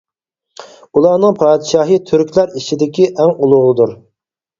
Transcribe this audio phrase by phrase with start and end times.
[0.99, 3.95] ئۇلارنىڭ پادىشاھى تۈركلەر ئىچىدىكى ئەڭ ئۇلۇغىدۇر.